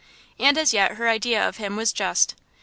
[0.39, 2.33] And as yet her idea of him was just.